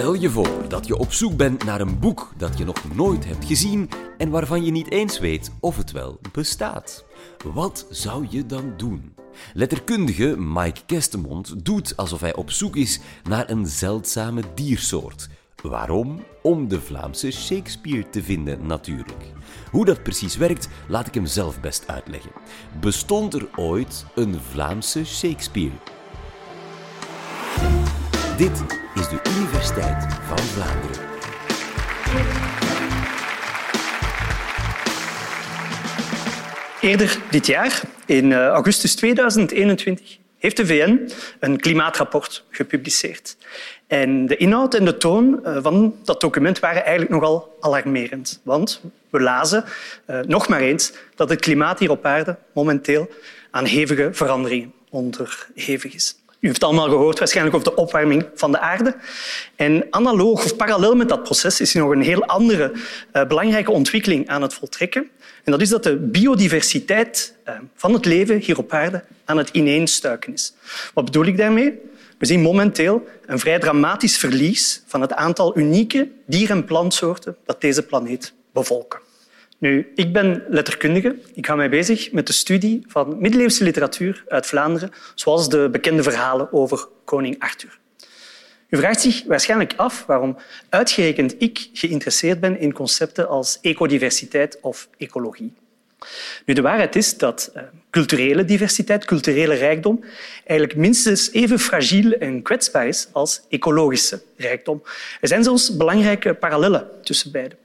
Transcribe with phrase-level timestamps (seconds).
[0.00, 3.24] Stel je voor dat je op zoek bent naar een boek dat je nog nooit
[3.24, 7.04] hebt gezien en waarvan je niet eens weet of het wel bestaat.
[7.44, 9.14] Wat zou je dan doen?
[9.54, 15.28] Letterkundige Mike Kestemond doet alsof hij op zoek is naar een zeldzame diersoort.
[15.62, 16.24] Waarom?
[16.42, 19.32] Om de Vlaamse Shakespeare te vinden, natuurlijk.
[19.70, 22.32] Hoe dat precies werkt, laat ik hem zelf best uitleggen.
[22.80, 25.74] Bestond er ooit een Vlaamse Shakespeare?
[28.40, 28.62] Dit
[28.94, 31.08] is de Universiteit van Vlaanderen.
[36.80, 43.36] Eerder dit jaar, in eh, augustus 2021, heeft de VN een klimaatrapport gepubliceerd.
[43.86, 48.40] En de inhoud en de toon eh, van dat document waren eigenlijk nogal alarmerend.
[48.42, 49.64] Want we lazen
[50.10, 53.10] uh, nog maar eens dat het klimaat hier op aarde momenteel
[53.50, 56.19] aan hevige veranderingen onderhevig is.
[56.40, 58.96] U heeft allemaal gehoord waarschijnlijk over de opwarming van de aarde.
[59.56, 62.72] En analoog of parallel met dat proces is er nog een heel andere
[63.12, 65.08] uh, belangrijke ontwikkeling aan het voltrekken.
[65.44, 69.48] En dat is dat de biodiversiteit uh, van het leven hier op aarde aan het
[69.48, 70.54] ineenstuiken is.
[70.94, 71.78] Wat bedoel ik daarmee?
[72.18, 77.60] We zien momenteel een vrij dramatisch verlies van het aantal unieke dier- en plantsoorten dat
[77.60, 79.00] deze planeet bevolken.
[79.60, 81.16] Nu, ik ben letterkundige.
[81.34, 86.02] Ik hou mij bezig met de studie van middeleeuwse literatuur uit Vlaanderen, zoals de bekende
[86.02, 87.78] verhalen over koning Arthur.
[88.68, 90.36] U vraagt zich waarschijnlijk af waarom
[90.68, 95.52] uitgerekend ik geïnteresseerd ben in concepten als ecodiversiteit of ecologie.
[96.44, 100.04] Nu, de waarheid is dat uh, culturele diversiteit, culturele rijkdom,
[100.46, 104.82] eigenlijk minstens even fragiel en kwetsbaar is als ecologische rijkdom.
[105.20, 107.58] Er zijn zelfs belangrijke parallellen tussen beiden.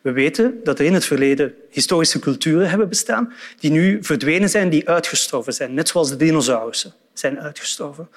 [0.00, 4.68] We weten dat er in het verleden historische culturen hebben bestaan die nu verdwenen zijn,
[4.68, 8.08] die uitgestorven zijn, net zoals de dinosaurussen zijn uitgestorven.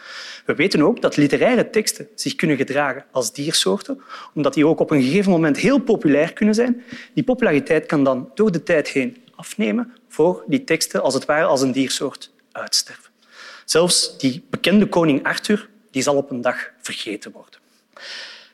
[0.46, 4.02] We weten ook dat literaire teksten zich kunnen gedragen als diersoorten,
[4.34, 6.84] omdat die ook op een gegeven moment heel populair kunnen zijn.
[7.14, 11.46] Die populariteit kan dan door de tijd heen afnemen voor die teksten als het ware
[11.46, 13.12] als een diersoort uitsterven.
[13.66, 17.60] Zelfs die bekende koning Arthur die zal op een dag vergeten worden.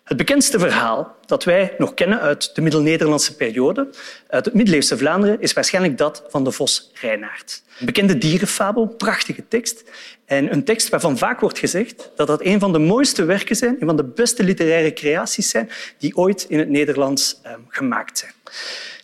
[0.04, 3.90] Het bekendste verhaal dat wij nog kennen uit de Middel-Nederlandse periode,
[4.28, 7.64] uit het middeleeuwse Vlaanderen, is waarschijnlijk dat van de vos Reinaard.
[7.80, 9.84] Een bekende dierenfabel, prachtige tekst.
[10.26, 13.78] En een tekst waarvan vaak wordt gezegd dat dat een van de mooiste werken zijn,
[13.80, 18.34] een van de beste literaire creaties zijn die ooit in het Nederlands um, gemaakt zijn.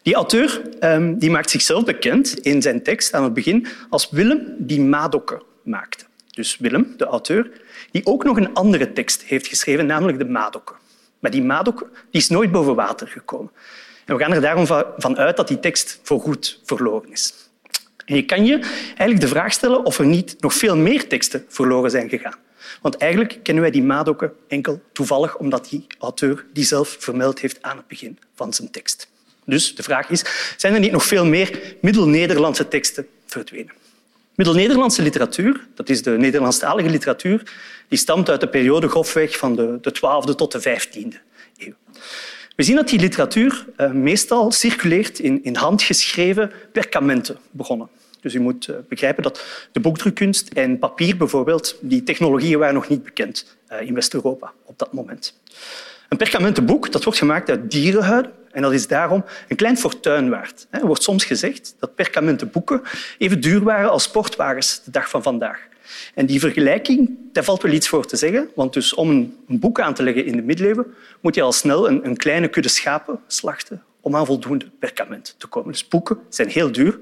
[0.07, 4.55] Die auteur um, die maakt zichzelf bekend in zijn tekst aan het begin als Willem
[4.57, 6.05] die Madokken maakte.
[6.31, 7.51] Dus Willem, de auteur,
[7.91, 10.75] die ook nog een andere tekst heeft geschreven, namelijk de Madokken.
[11.19, 11.79] Maar die Madok
[12.11, 13.51] die is nooit boven water gekomen.
[14.05, 14.65] En we gaan er daarom
[14.97, 17.33] van uit dat die tekst voorgoed verloren is.
[18.05, 21.45] En je kan je eigenlijk de vraag stellen of er niet nog veel meer teksten
[21.47, 22.37] verloren zijn gegaan.
[22.81, 27.61] Want eigenlijk kennen wij die Madokken enkel toevallig omdat die auteur die zelf vermeld heeft
[27.61, 29.15] aan het begin van zijn tekst.
[29.47, 30.23] Dus de vraag is,
[30.57, 33.71] zijn er niet nog veel meer Middel-Nederlandse teksten verdwenen?
[34.35, 37.41] Middel-Nederlandse literatuur, dat is de Nederlandstalige literatuur,
[37.87, 41.17] die stamt uit de periode grofweg van de, de 12e tot de 15e
[41.57, 41.73] eeuw.
[42.55, 47.89] We zien dat die literatuur uh, meestal circuleert in, in handgeschreven perkamenten begonnen.
[48.21, 52.87] Dus u moet uh, begrijpen dat de boekdrukkunst en papier bijvoorbeeld, die technologieën waren nog
[52.87, 55.39] niet bekend uh, in West-Europa op dat moment.
[56.09, 60.67] Een perkamentenboek dat wordt gemaakt uit dierenhuiden en dat is daarom een klein fortuin waard.
[60.69, 62.81] Er wordt soms gezegd dat perkamentenboeken
[63.17, 65.59] even duur waren als sportwagens de dag van vandaag.
[66.13, 68.49] En die vergelijking, daar valt wel iets voor te zeggen.
[68.55, 71.89] Want dus om een boek aan te leggen in de middeleeuwen moet je al snel
[71.89, 75.71] een, een kleine kudde schapen slachten om aan voldoende perkament te komen.
[75.71, 76.99] Dus boeken zijn heel duur.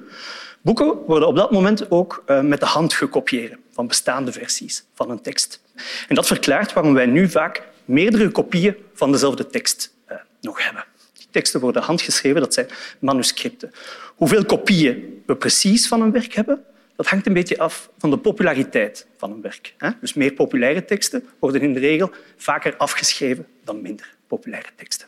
[0.62, 5.10] Boeken worden op dat moment ook uh, met de hand gekopieerd van bestaande versies van
[5.10, 5.62] een tekst.
[6.08, 10.85] En dat verklaart waarom wij nu vaak meerdere kopieën van dezelfde tekst uh, nog hebben.
[11.13, 12.68] Die teksten worden handgeschreven, dat zijn
[13.00, 13.72] manuscripten.
[14.16, 16.63] Hoeveel kopieën we precies van een werk hebben,
[16.96, 19.76] dat hangt een beetje af van de populariteit van een werk.
[20.02, 25.08] Dus meer populaire teksten worden in de regel vaker afgeschreven dan minder populaire teksten.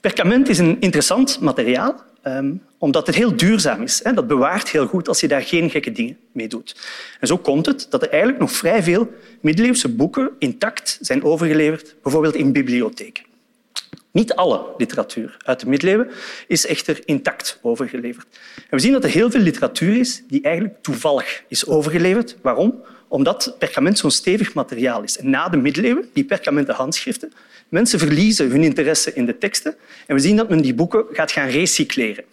[0.00, 4.00] Perkament is een interessant materiaal, um, omdat het heel duurzaam is.
[4.02, 4.12] Hè.
[4.12, 6.76] Dat bewaart heel goed als je daar geen gekke dingen mee doet.
[7.20, 11.94] En zo komt het dat er eigenlijk nog vrij veel middeleeuwse boeken intact zijn overgeleverd,
[12.02, 13.24] bijvoorbeeld in bibliotheken.
[14.10, 16.10] Niet alle literatuur uit de middeleeuwen
[16.46, 18.26] is echter intact overgeleverd.
[18.70, 22.36] We zien dat er heel veel literatuur is die eigenlijk toevallig is overgeleverd.
[22.42, 22.82] Waarom?
[23.12, 25.18] Omdat perkament zo'n stevig materiaal is.
[25.18, 27.32] En na de middeleeuwen, die perkamenten handschriften,
[27.68, 29.74] mensen verliezen hun interesse in de teksten
[30.06, 32.24] en we zien dat men die boeken gaat gaan recycleren.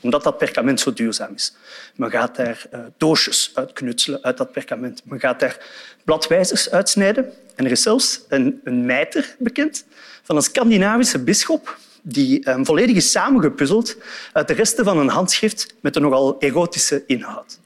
[0.00, 1.54] omdat dat perkament zo duurzaam is.
[1.96, 5.02] Men gaat daar uh, doosjes uit knutselen uit dat perkament.
[5.04, 5.66] Men gaat daar
[6.04, 7.32] bladwijzers uitsnijden.
[7.54, 9.84] En er is zelfs een, een mijter bekend
[10.22, 13.96] van een Scandinavische bisschop die um, volledig is samengepuzzeld
[14.32, 17.60] uit de resten van een handschrift met een nogal erotische inhoud.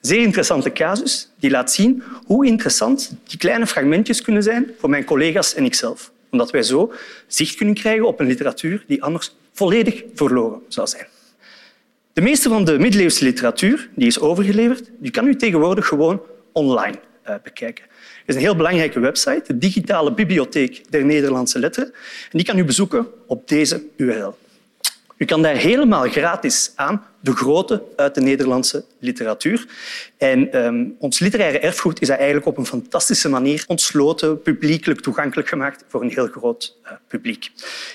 [0.00, 5.04] Zeer interessante casus die laat zien hoe interessant die kleine fragmentjes kunnen zijn voor mijn
[5.04, 6.12] collega's en ikzelf.
[6.30, 6.92] Omdat wij zo
[7.26, 11.06] zicht kunnen krijgen op een literatuur die anders volledig verloren zou zijn.
[12.12, 16.22] De meeste van de middeleeuwse literatuur die is overgeleverd, die kan u tegenwoordig gewoon
[16.52, 16.98] online
[17.28, 17.84] uh, bekijken.
[17.84, 21.92] Er is een heel belangrijke website, de Digitale Bibliotheek der Nederlandse Letteren.
[22.30, 24.36] En die kan u bezoeken op deze URL.
[25.18, 29.66] U kan daar helemaal gratis aan de grote uit de Nederlandse literatuur.
[30.16, 35.84] En um, ons literaire erfgoed is eigenlijk op een fantastische manier ontsloten, publiekelijk toegankelijk gemaakt
[35.88, 37.50] voor een heel groot uh, publiek.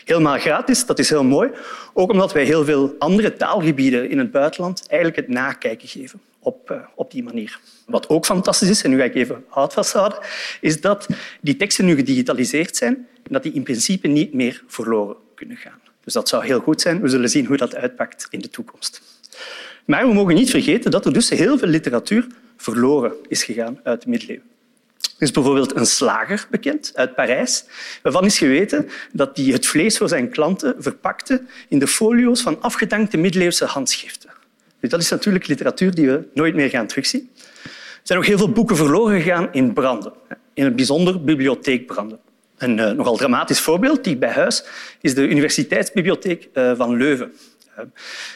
[0.05, 1.49] Helemaal gratis, dat is heel mooi.
[1.93, 6.71] Ook omdat wij heel veel andere taalgebieden in het buitenland eigenlijk het nakijken geven op,
[6.71, 7.59] uh, op die manier.
[7.85, 10.19] Wat ook fantastisch is, en nu ga ik even hout vasthouden,
[10.61, 11.07] is dat
[11.41, 15.82] die teksten nu gedigitaliseerd zijn en dat die in principe niet meer verloren kunnen gaan.
[16.03, 17.01] Dus dat zou heel goed zijn.
[17.01, 19.01] We zullen zien hoe dat uitpakt in de toekomst.
[19.85, 22.27] Maar we mogen niet vergeten dat er dus heel veel literatuur
[22.57, 24.45] verloren is gegaan uit de middeleeuwen.
[24.99, 27.65] Er is bijvoorbeeld een slager bekend uit Parijs,
[28.01, 32.61] waarvan is geweten dat hij het vlees voor zijn klanten verpakte in de folio's van
[32.61, 34.29] afgedankte middeleeuwse handschriften.
[34.79, 37.29] Dus dat is natuurlijk literatuur die we nooit meer gaan terugzien.
[37.63, 37.69] Er
[38.03, 40.13] zijn ook heel veel boeken verloren gegaan in branden,
[40.53, 42.19] in het bijzonder bibliotheekbranden.
[42.63, 44.63] Een uh, nogal dramatisch voorbeeld, die bij huis,
[45.01, 47.33] is de Universiteitsbibliotheek uh, van Leuven.
[47.77, 47.85] Uh,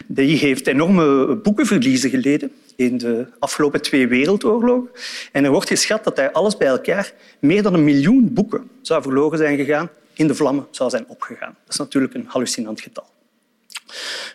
[0.08, 4.90] die heeft enorme boekenverliezen geleden in de afgelopen twee wereldoorlogen.
[5.32, 9.02] En er wordt geschat dat daar alles bij elkaar meer dan een miljoen boeken zou
[9.02, 11.56] verloren zijn gegaan, in de vlammen zou zijn opgegaan.
[11.64, 13.08] Dat is natuurlijk een hallucinant getal.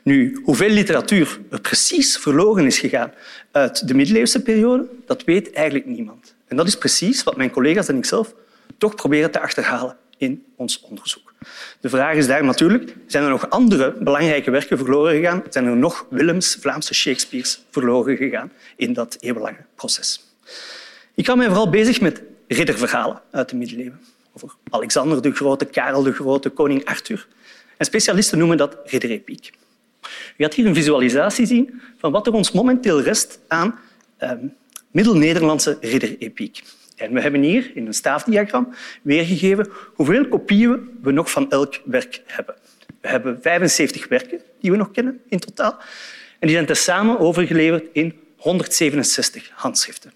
[0.02, 3.12] Nu, hoeveel literatuur er precies verloren is gegaan
[3.50, 6.34] uit de middeleeuwse periode, dat weet eigenlijk niemand.
[6.46, 8.34] En dat is precies wat mijn collega's en ikzelf
[8.78, 11.34] toch proberen te achterhalen in ons onderzoek.
[11.80, 15.42] De vraag is daar natuurlijk, zijn er nog andere belangrijke werken verloren gegaan?
[15.50, 20.24] Zijn er nog Willems, Vlaamse Shakespeare's verloren gegaan in dat eeuwenlange proces?
[21.14, 24.00] Ik hou mij vooral bezig met ridderverhalen uit de middeleeuwen.
[24.32, 27.28] Over Alexander de Grote, Karel de Grote, koning Arthur.
[27.76, 29.52] En specialisten noemen dat ridderepiek.
[30.36, 33.78] Je gaat hier een visualisatie zien van wat er ons momenteel rest aan
[34.16, 34.30] eh,
[34.90, 36.62] Middel-Nederlandse ridderepiek.
[36.96, 42.22] En we hebben hier in een staafdiagram weergegeven hoeveel kopieën we nog van elk werk
[42.26, 42.54] hebben.
[43.00, 45.78] We hebben 75 werken die we nog kennen in totaal.
[46.38, 50.12] En die zijn tezamen overgeleverd in 167 handschriften.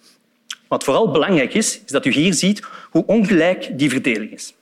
[0.68, 4.54] Wat vooral belangrijk is, is dat u hier ziet hoe ongelijk die verdeling is.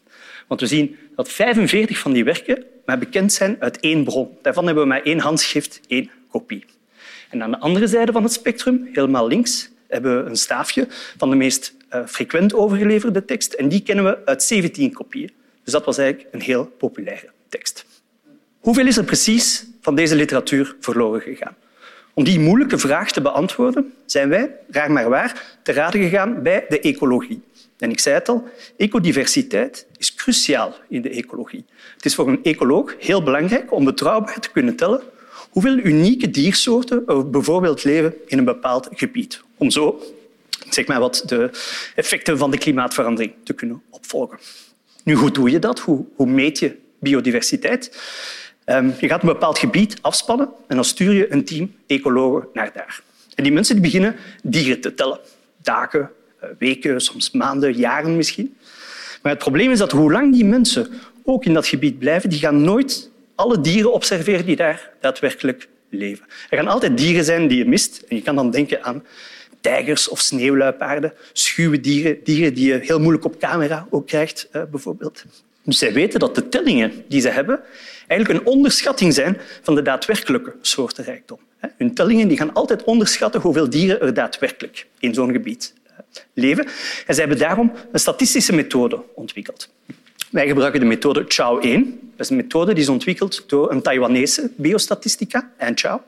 [0.46, 4.38] Want we zien dat 45 van die werken maar bekend zijn uit één bron.
[4.42, 6.64] Daarvan hebben we maar één handschrift, één kopie.
[7.30, 10.86] En aan de andere zijde van het spectrum, helemaal links, hebben we een staafje
[11.16, 11.74] van de meest
[12.06, 13.52] frequent overgeleverde tekst.
[13.52, 15.30] En die kennen we uit 17 kopieën.
[15.64, 17.84] Dus dat was eigenlijk een heel populaire tekst.
[18.58, 21.56] Hoeveel is er precies van deze literatuur verloren gegaan?
[22.14, 26.64] Om die moeilijke vraag te beantwoorden zijn wij, raar maar waar, te raden gegaan bij
[26.68, 27.42] de ecologie.
[27.78, 31.64] En ik zei het al, ecodiversiteit is cruciaal in de ecologie.
[31.94, 35.02] Het is voor een ecoloog heel belangrijk om betrouwbaar te kunnen tellen
[35.50, 39.42] hoeveel unieke diersoorten er bijvoorbeeld leven in een bepaald gebied.
[39.56, 40.02] Om zo
[40.70, 41.50] zeg maar wat de
[41.94, 44.38] effecten van de klimaatverandering te kunnen opvolgen.
[45.04, 45.80] Nu, hoe doe je dat?
[45.80, 47.98] Hoe, meet je biodiversiteit?
[48.66, 52.72] Um, je gaat een bepaald gebied afspannen en dan stuur je een team ecologen naar
[52.72, 53.02] daar.
[53.34, 55.18] En die mensen beginnen dieren te tellen.
[55.62, 56.10] Dagen,
[56.40, 58.56] eh, weken, soms maanden, jaren misschien.
[59.22, 60.90] Maar het probleem is dat hoe lang die mensen
[61.24, 66.26] ook in dat gebied blijven, die gaan nooit alle dieren observeren die daar daadwerkelijk leven.
[66.50, 68.02] Er gaan altijd dieren zijn die je mist.
[68.08, 69.04] En je kan dan denken aan
[69.64, 74.62] tijgers of sneeuwluipaarden, schuwe dieren, dieren die je heel moeilijk op camera ook krijgt, eh,
[74.70, 75.24] bijvoorbeeld.
[75.62, 77.60] Dus zij weten dat de tellingen die ze hebben
[78.06, 81.38] eigenlijk een onderschatting zijn van de daadwerkelijke soortenrijkdom.
[81.76, 85.92] Hun tellingen die gaan altijd onderschatten hoeveel dieren er daadwerkelijk in zo'n gebied eh,
[86.34, 86.64] leven.
[87.06, 89.68] En zij hebben daarom een statistische methode ontwikkeld.
[90.34, 91.98] Wij gebruiken de methode Chow 1.
[92.10, 96.00] Dat is een methode die is ontwikkeld door een Taiwanese biostatistica, Anne Chow.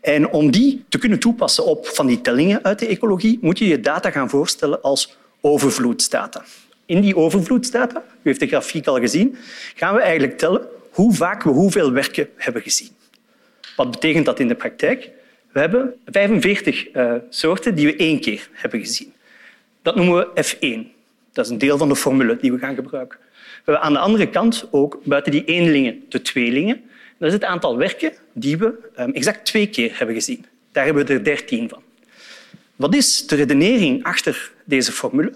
[0.00, 3.66] En om die te kunnen toepassen op van die tellingen uit de ecologie, moet je
[3.66, 6.44] je data gaan voorstellen als overvloedsdata.
[6.86, 9.36] In die overvloedsdata, u heeft de grafiek al gezien,
[9.74, 12.90] gaan we eigenlijk tellen hoe vaak we hoeveel werken hebben gezien.
[13.76, 15.10] Wat betekent dat in de praktijk?
[15.52, 19.12] We hebben 45 uh, eh, soorten die we één keer hebben gezien.
[19.82, 20.92] Dat noemen we F1.
[21.32, 23.18] Dat is een deel van de formule die we gaan gebruiken.
[23.64, 26.82] We hebben aan de andere kant ook buiten die eenlingen de tweelingen.
[27.18, 30.46] Dat is het aantal werken die we ehm, exact twee keer hebben gezien.
[30.72, 31.82] Daar hebben we er dertien van.
[32.76, 35.32] Wat is de redenering achter deze formule?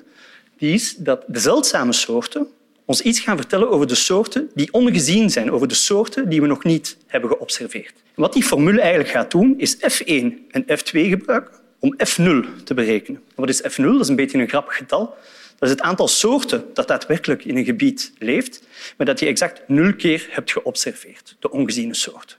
[0.59, 2.47] Die is dat de zeldzame soorten
[2.85, 6.47] ons iets gaan vertellen over de soorten die ongezien zijn, over de soorten die we
[6.47, 7.93] nog niet hebben geobserveerd.
[8.15, 13.23] wat die formule eigenlijk gaat doen, is F1 en F2 gebruiken om F0 te berekenen.
[13.35, 13.83] wat is F0?
[13.83, 15.17] Dat is een beetje een grappig getal.
[15.59, 18.63] Dat is het aantal soorten dat daadwerkelijk in een gebied leeft,
[18.97, 22.37] maar dat je exact nul keer hebt geobserveerd, de ongeziene soorten.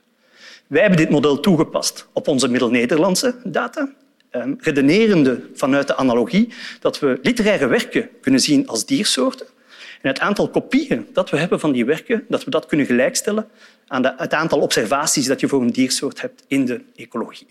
[0.66, 3.92] Wij hebben dit model toegepast op onze Middel-Nederlandse data,
[4.30, 9.46] ehm, redenerende vanuit de analogie dat we literaire werken kunnen zien als diersoorten
[10.00, 13.48] en het aantal kopieën dat we hebben van die werken, dat we dat kunnen gelijkstellen
[13.86, 17.46] aan het aantal observaties dat je voor een diersoort hebt in de ecologie.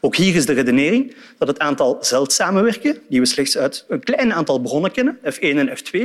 [0.00, 4.02] Ook hier is de redenering dat het aantal zeldzame werken, die we slechts uit een
[4.02, 6.00] klein aantal bronnen kennen, F1 en F2,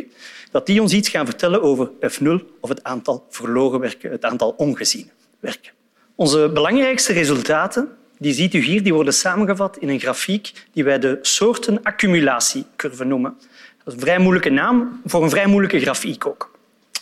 [0.52, 4.54] dat die ons iets gaan vertellen over F0 of het aantal verloren werken, het aantal
[4.58, 5.10] ongeziene
[5.40, 5.72] werken.
[6.16, 11.00] Onze belangrijkste resultaten die ziet u hier, die worden samengevat in een grafiek die wij
[11.00, 13.36] de soortenaccumulatiecurve noemen.
[13.78, 16.58] Dat is een vrij moeilijke naam voor een vrij moeilijke grafiek ook.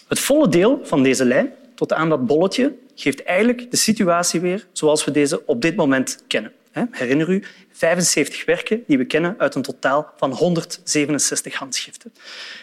[0.08, 4.68] Het volle deel van deze lijn tot aan dat bolletje geeft eigenlijk de situatie weer
[4.72, 6.52] zoals we deze op dit moment kennen.
[6.92, 12.12] Herinner u, 75 werken die we kennen uit een totaal van 167 handschriften.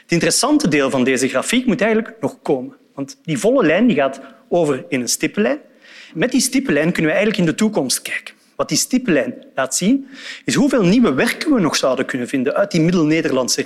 [0.02, 2.76] Het interessante deel van deze grafiek moet eigenlijk nog komen.
[2.94, 5.59] Want die volle lijn die gaat over in een stippenlijn.
[6.14, 8.35] Met die stippenlijn kunnen we eigenlijk in de toekomst kijken.
[8.56, 10.09] Wat die stippenlijn laat zien,
[10.44, 13.64] is hoeveel nieuwe werken we nog zouden kunnen vinden uit die Middel-Nederlandse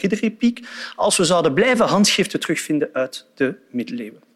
[0.96, 4.27] als we zouden blijven handschriften terugvinden uit de middeleeuwen.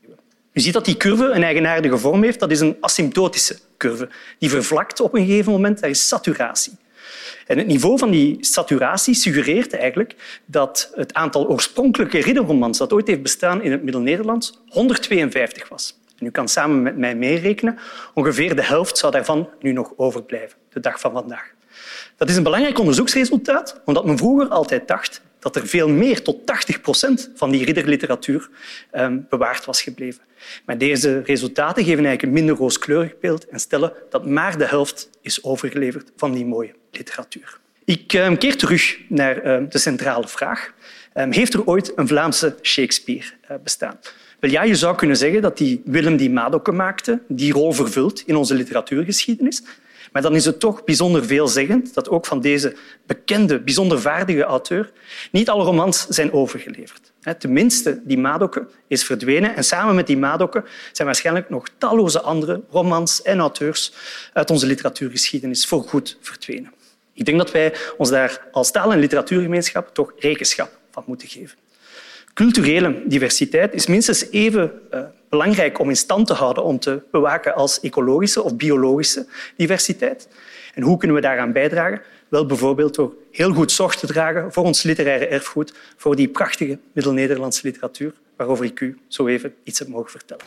[0.53, 2.41] U ziet dat die curve een eigenaardige vorm heeft.
[2.41, 4.09] Dat is een asymptotische curve.
[4.39, 5.81] Die vervlakt op een gegeven moment.
[5.81, 6.73] Dat is saturatie.
[7.47, 13.07] En het niveau van die saturatie suggereert eigenlijk dat het aantal oorspronkelijke ridderromans dat ooit
[13.07, 15.99] heeft bestaan in het Middel-Nederlands 152 was.
[16.19, 17.79] En u kan samen met mij meerekenen.
[18.15, 21.51] Ongeveer de helft zou daarvan nu nog overblijven, de dag van vandaag.
[22.17, 26.47] Dat is een belangrijk onderzoeksresultaat, omdat men vroeger altijd dacht dat er veel meer, tot
[26.47, 28.49] 80 procent van die ridderliteratuur
[28.91, 30.23] ehm, bewaard was gebleven.
[30.65, 35.11] Maar deze resultaten geven eigenlijk een minder rooskleurig beeld en stellen dat maar de helft
[35.21, 37.59] is overgeleverd van die mooie literatuur.
[37.85, 40.73] Ik ehm, keer terug naar ehm, de centrale vraag.
[41.13, 43.99] Heeft er ooit een Vlaamse Shakespeare eh, bestaan?
[44.41, 48.37] Wel je zou kunnen zeggen dat die Willem die Madokke maakte die rol vervult in
[48.37, 49.63] onze literatuurgeschiedenis.
[50.13, 52.77] Maar dan is het toch bijzonder veelzeggend dat ook van deze
[53.07, 54.93] bekende, bijzonder vaardige auteur
[55.31, 57.13] niet alle romans zijn overgeleverd.
[57.39, 62.63] Tenminste, die Madokke is verdwenen en samen met die Madokke zijn waarschijnlijk nog talloze andere
[62.71, 63.93] romans en auteurs
[64.33, 66.73] uit onze literatuurgeschiedenis voorgoed verdwenen.
[67.13, 71.62] Ik denk dat wij ons daar als taal- en literatuurgemeenschap toch rekenschap van moeten geven.
[72.35, 77.55] Culturele diversiteit is minstens even uh, belangrijk om in stand te houden, om te bewaken
[77.55, 80.29] als ecologische of biologische diversiteit.
[80.75, 82.03] En hoe kunnen we daaraan bijdragen?
[82.29, 86.79] Wel bijvoorbeeld door heel goed zorg te dragen voor ons literaire erfgoed, voor die prachtige
[86.93, 90.45] Middel-Nederlandse literatuur, waarover ik u zo even iets heb mogen vertellen.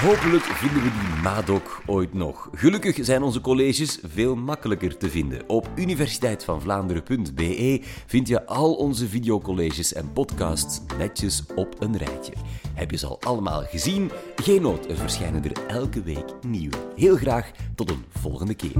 [0.00, 2.48] Hopelijk vinden we die Madok ooit nog.
[2.52, 5.48] Gelukkig zijn onze colleges veel makkelijker te vinden.
[5.48, 12.32] Op universiteitvandvlaanderen.be vind je al onze videocolleges en podcasts netjes op een rijtje.
[12.74, 14.10] Heb je ze al allemaal gezien?
[14.36, 16.76] Geen nood, er verschijnen er elke week nieuwe.
[16.96, 18.72] Heel graag tot een volgende keer.